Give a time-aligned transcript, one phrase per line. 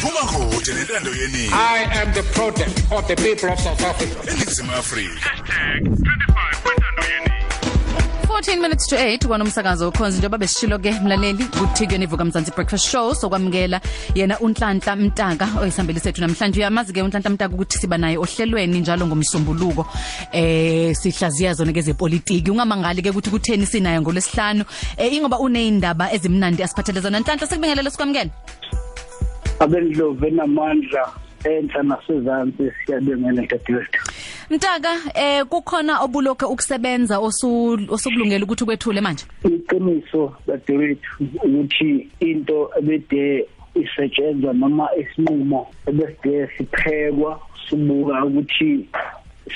[0.00, 1.52] iphuma ngoti lentando yeningi.
[1.52, 4.16] I am the product of the people of South Africa.
[4.30, 5.30] eningizimu afrika.
[8.26, 13.14] 14 minutes to 8 kwanomsakazo ukhonza njengoba besishilo ke mlaleli kuthikweni ivuka mzansi breakfast show
[13.14, 13.80] sokwamukela
[14.14, 16.60] yena unhlanhla mtaka oyisambeli sethu namhlanje.
[16.60, 19.86] Uyamazi ke unhlanhla mtaka ukuthi siba naye ohlelweni njalo ngomsombuluko
[20.32, 22.50] eh sihlaziya zona ke zepolitiki.
[22.50, 24.64] Ungamangali ke ukuthi kutheni sinayo ngolesihlanu
[24.96, 27.20] eh ingoba uneindaba ezimnandi asiphathele zona.
[27.20, 28.30] Nhlanhla sekubingelele sikwamukela
[29.60, 31.04] abendlovu enamandla
[31.44, 34.00] enhla nasezantsi siyabengela dadewethu
[34.50, 39.24] mtaka eh kukhona obulokho ukusebenza osu osukulungela ukuthi kwethule manje?
[39.44, 41.10] Iqiniso dadewethu
[41.44, 48.88] ukuthi into ebede isetshenzwa noma isinqumo ebeside siphekwa sibuka ukuthi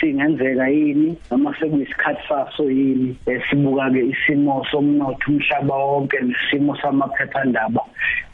[0.00, 7.82] singenzeka yini noma sekuyisikhathi saso yini esibuka ke isimo somnotho umhlaba wonke nesimo samaphephandaba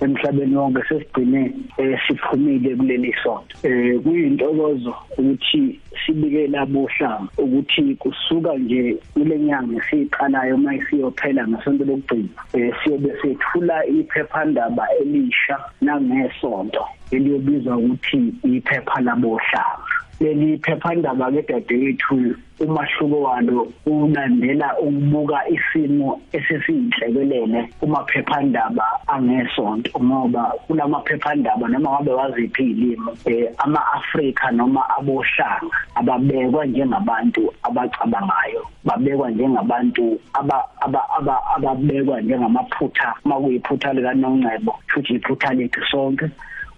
[0.00, 3.56] emhlabeni wonke sesigcine eh, siphumile kuleli sonto.
[3.62, 12.28] Eh kuyintokozo ukuthi sibike labo hlanga ukuthi kusuka nje kule nyanga siqalayo mayisiyophela ngesonto lokugcina
[12.52, 19.94] eh siyobe sethula iphephandaba elisha nangesonto eliyobizwa ukuthi iphepha labo hlanga.
[20.24, 31.90] Leli phephandaba ke dadewethu umahluko walo ulandela ukubuka isimo esesiyinhlekelele kumaphephandaba angesonto ngoba kulamaphephandaba noma
[31.90, 41.42] ngabe waziphi ilimi eh, ama-Afrika noma abohlanga ababekwa njengabantu abacabangayo babekwa njengabantu aba- aba- aba-
[41.56, 46.24] ababekwa njengamaphutha makuyiphutha likanongcebo futhi iphutha lethu sonke.
[46.24, 46.30] u-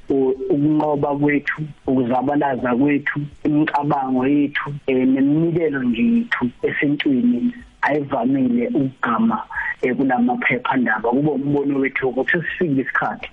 [0.08, 9.42] ukunqoba kwethu ukuzabalaza kwethu imicabango yethu eh, neminikelo nje yethu esintwini ayivamile ukugama
[9.82, 11.10] eh, kulamaphephandaba.
[11.10, 13.28] Kube umbono wethu ukuthi sifike isikhathi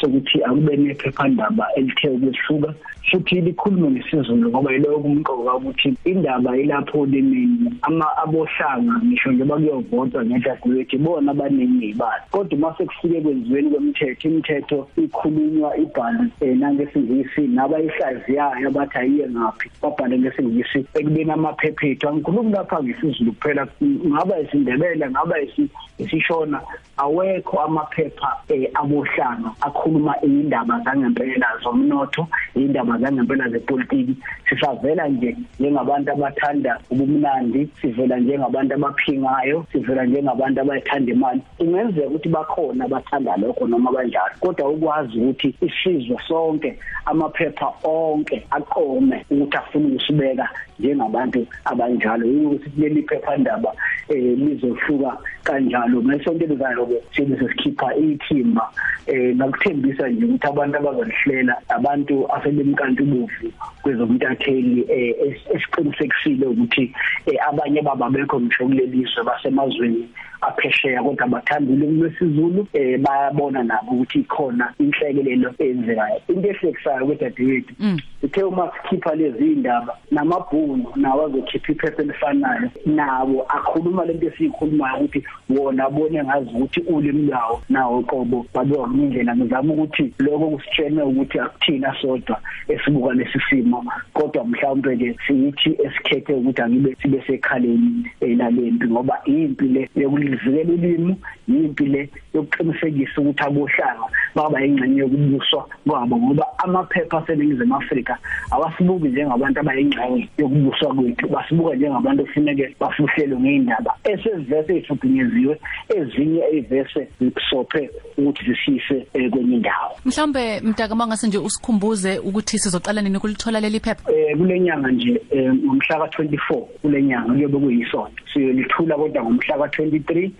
[0.00, 2.74] sokuthi akube nephephandaba elithe ukwehluka
[3.10, 10.24] futhi likhulume ngesizulu ngoba yiloko umqoka ukuthi indaba ilapho limini ama abohlanga ngisho nje bakuyovotwa
[10.24, 18.68] ngedadewethu bona abaningi ibali kodwa mase kufike kwenziweni kwemthetho imithetho ikhulunywa ibhalwe eh, nangesingisi nabayihlaziyayo
[18.68, 20.86] abathi ayiye ngaphi babhale ngesingisi.
[20.94, 23.66] Ekubeni amaphephethu angikhulumi lapha ngesizulu kuphela
[24.06, 26.60] ngaba isindebele ngaba isi- isishona
[26.96, 34.16] awekho amaphepha eh, abohlanga akhuluma indaba zangempela zomnotho indaba zangempela zepolitiki
[34.48, 41.40] sisavela nje njengabantu abathanda ubumnandi sivela njengabantu abaphingayo sivela njengabantu abayithanda imali.
[41.58, 49.24] Ingenzeka ukuthi bakhona abathanda lokho noma kanjalo kodwa ukwazi ukuthi isizwe sonke amaphepha onke aqome
[49.30, 52.26] ukuthi afuna ukusibeka njengabantu abanjalo.
[52.26, 53.74] Ukuthi leli phephandaba
[54.08, 56.02] eh lizohluka kanjalo.
[56.02, 58.70] Ngesonto elizayo ke sibe sesikhipha ithimba
[59.06, 63.52] eh nakuthembisa nje ukuthi abantu abazalihlela abantu asebemkanti ubuvu
[63.82, 66.92] kwezomntatheli eh es- esiqinisekisile ukuthi
[67.26, 70.08] eh, abanye baba bekho ngisho kulelizwe basemazweni
[70.40, 76.20] aphesheya kodwa bathanda ulimi lwesiZulu eh bayabona nabo ukuthi ikhona inhlekelelo eyenzekayo.
[76.28, 77.74] Into ehlekisayo kwedadewethu
[78.22, 85.24] uthe uma sikhipha lezi indaba namabhunu nawo azokhipha iphepha elifanayo nawo akhuluma lento esiyikhulumayo ukuthi
[85.50, 91.38] wona abone ngazi ukuthi ulimi lwawo nawo qobo babewa ngindlela ngizama ukuthi lokho kusitshene ukuthi
[91.38, 98.86] akuthina sodwa esibuka lesi simo kodwa mhlawumbe ke siyithi esikhethe ukuthi angibe sibe sekhaleni elalenti
[98.86, 101.16] ngoba impi le yokulivikela ulimi
[101.48, 108.18] impi le yokuqinisekisa ukuthi abohlanga baba ingxenye yokubuswa kwabo ngoba amaphepha aseningizimu Afrika
[108.50, 114.78] awasibuki njengabantu abayingxenye yokubuswa kwethu basibuka njengabantu kufuneke bafuhlelwe ngeindaba esevese
[115.20, 115.60] ifukunyeziwe
[115.96, 119.96] ezinye evese zikusophe ukuthi zisise eh, kwenye indawo.
[120.04, 124.12] Mhlawumbe mtaka mangase nje usikhumbuze ukuthi sizoqala nini kulithola leli phepha?
[124.12, 128.22] Eh kule nyanga nje eh, ngomhla ka24 kule nyanga kuyobe kuyisonto.
[128.32, 130.30] Siyolithula kodwa ngomhla ka23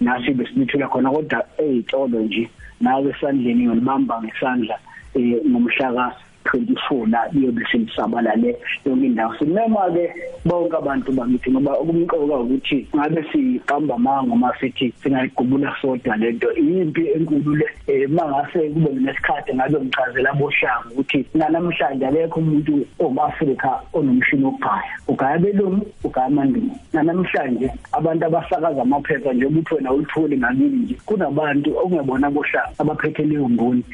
[0.00, 2.50] nasi besilithula khona kodwa ezitolo nje
[2.80, 4.78] nawe esandleni ngolibamba ngesandla
[5.14, 9.34] eh ngomhla ka 24 la liyobe selisabalale yonke indawo.
[9.38, 10.10] Simema ke
[10.44, 17.08] bonke abantu bangithi ngoba okumqoka ukuthi ngabe siqamba amanga uma sithi singayigubula sodwa lento impi
[17.14, 17.66] enkulu le.
[17.86, 25.38] Eh, mangase kube nesikhathi ngabe ngichazela abohlanga ukuthi namhlanje akekho umuntu ongafrika onomshini wokugaya ugaya
[25.38, 26.72] belungu ugaya amandulo.
[26.92, 33.48] Namhlanje abantu abasakaza amaphepha nje ukuthi wena ulitholi ngakini nje kunabantu okungebona abohlanga abaphethe leyo
[33.48, 33.84] ngoni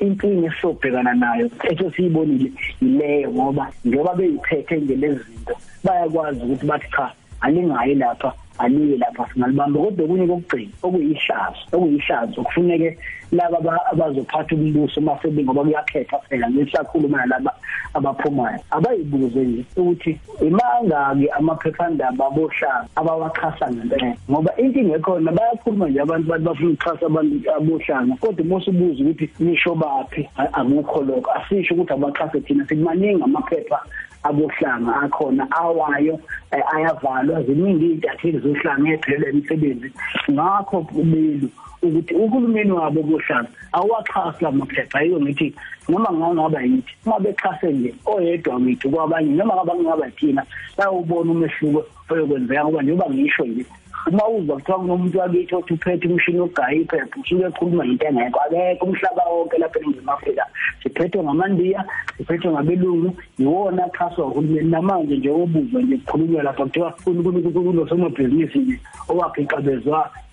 [0.00, 1.27] inkinga esobhekana nayo
[1.70, 2.50] esesiyibonile
[2.82, 5.54] ileyo ngoba njengoba beyiphethe nje lezi zinto
[5.84, 12.98] bayakwazi ukuthi bathi cha alingayi lapha aliye lapha singalibamba kodwa kunye kokugcina okuyihlazo okuyihlazo kufuneke
[13.32, 17.52] laba aba- abazophatha umbuso masebe ngoba kuyakhetha phela ngisakhuluma nalaba
[17.94, 18.58] abaphumayo.
[18.70, 26.44] Abayibuze nje ukuthi imangaki amaphephandaba abohlanga abawaxhasa ngempela ngoba inkinga ekhona bayakhuluma nje abantu bathi
[26.44, 30.28] bafuna ukuxhasa abantu abohlanga kodwa mose ubuza ukuthi nisho baphi?
[30.36, 31.30] A- akukho lokho.
[31.38, 33.80] Asisho ukuthi abaxhase thina sikumaningi amaphepha
[34.22, 36.20] abohlanga akhona awayo
[36.50, 37.42] eh, ayavalwa.
[37.42, 39.92] Ziningi iy'ntatheli zohlanga eziphelelwa imisebenzi.
[40.30, 41.48] Ngakho kubelu
[41.82, 45.02] ukuthi uhulumeni wabo bohlanga awaxhasi la maphepha.
[45.02, 45.54] Yiyo ngithi
[45.88, 50.42] noma ngangaba yithi uma bexhase nje oyedwa wethu kwabanye noma ngaba ngingaba thina
[50.76, 53.64] bayawubona umehluko oyokwenzeka ngoba njengoba ngisho nje
[54.06, 58.86] uma uzwa kuthiwa kunomuntu wakithi othi uphethe umshini wogaya iphepha usuke ekhuluma ngento engekho akekho
[58.86, 60.44] umhlaba wonke lapha eningizimu afrika
[60.82, 61.84] siphethwe ngamandiya
[62.16, 68.80] siphethwe ngabelungu yiwona axhaswa uhulumeni namanje nje obuzwa nje kukhulunywa lapha kuthiwa kunosomabhizinisi nje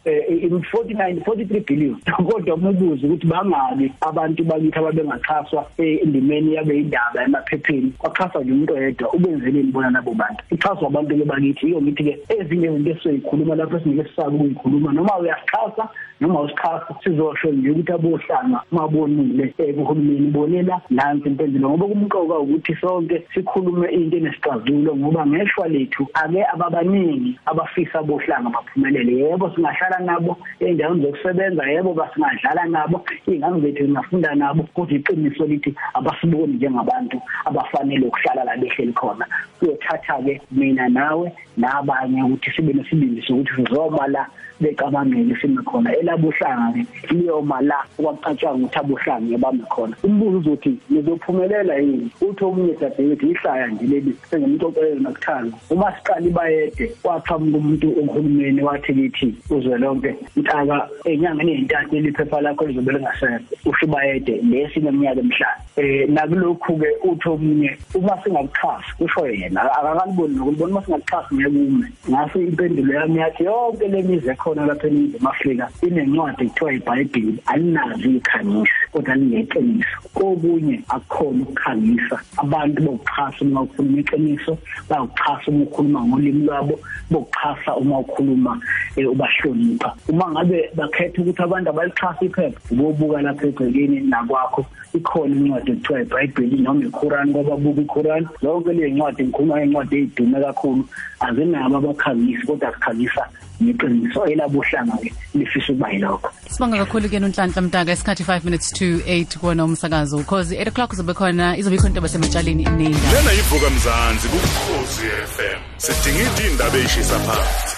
[0.05, 1.95] owakhiqabezwa i-49 43 billion.
[2.29, 7.93] Kodwa umubuzo ukuthi bangabi abantu bakithi ababengaxhaswa endimeni yabe indaba emaphepheni?
[7.97, 10.43] Kwaxhaswa nje umuntu oyedwa ubenzeleni bona labo bantu?
[10.51, 11.67] Ixhaswa abantu ke bakithi.
[11.67, 14.93] Iyo ngithi-ke ezinye izinto esizoyikhuluma lapho esingeke sisabe ukuyikhuluma.
[14.93, 15.89] Noma uyasixhasa
[16.21, 22.75] noma usixhasa sizosho nje ukuthi abohlanga mabonile um kuhulumeni bonela nansi impendulo ngoba kumqoka ukuthi
[22.75, 29.17] sonke sikhulume into enesixazululo ngoba ngeshwa lethu ake ababaningi abafisa abohlanga baphumelele.
[29.17, 32.97] Yebo singahlala nabo ey'ndaweni zokusebenza yebo basingadlala nabo
[33.27, 39.25] iy'ngane zethu zingafunda nabo kodwa iqiniso lithi abasiboni njengabantu abafanele ukuhlala la behleli khona.
[39.59, 44.27] Kuyothatha-ke mina nawe nabanye ukuthi sibe nesibindi sokuthi sizoma la
[44.61, 49.95] becabangele sime khona elabuhlanga-ke liyoma la okwaqatshanga ukuthi abuhlanga ebame khona.
[50.03, 52.11] Umbuzo uzothi nizophumelela yini?
[52.21, 58.61] Uthi omunye dadewethu ihlaya nje leli sengumuntu ocelele nakuthanda uma siqala ibayede kwaqhamuka umuntu ohulumeni
[58.63, 65.61] wathi kithi uzwelonke mtaka enyangeni ey'ntathu liphepha lakho lizobe lingasekho usho ibayede lesineminyaka emihlanu.
[65.77, 72.39] Um nakulokhu-ke uthi omunye uma singakuxhasi kusho yena akakaliboni nokulibona uma singakuxhasi ngeke ume ngaso
[72.41, 78.71] impendulo yami yathi yonke le mizi ekhona lapha eningizimu afrika inencwadi kuthiwa ibhayibhili alinazo iyikhangisi
[78.91, 84.57] kodwa lineqiniso kokunye akukhona ukukhangisa abantu bokuxhasa uma ukhuluma iqiniso
[84.89, 86.79] bayakuxhasa uma ukhuluma ngolimi lwabo
[87.11, 88.61] bokuxhasa uma ukhuluma
[88.97, 89.95] um ubahlonipha.
[90.09, 96.57] Uma ngabe bakhetha ukuthi abantu abalixhasa iphepha ubobuka lapha egcekeni nakwakho ikhona incwadi ekuthiwa ibhayibheli
[96.61, 100.83] noma iqurani kwababuka iqurani zonke le ncwadi ngikhuluma ngey'ncwadi ey'dume kakhulu
[101.19, 103.23] azinabo abakhangisi kodwa zikhangisa
[103.63, 106.29] ngeqiniso elabuhlanga-ke lifisa ukuba yilokho.
[106.49, 110.23] Sibonga kakhulu ke nonhlanhla mtaka isikhathi 5 minutes to 8 kuwona umsakazo.
[110.23, 115.59] Cause 8 o'clock zobe khona izobe ikhona into basematshaleni ney'ndaba lena yivuka mzansi kukhozi FM
[115.77, 117.75] sidingida indaba eyishisa phansi.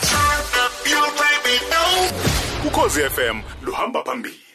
[2.67, 4.46] Ukhozi FM luhamba phambili.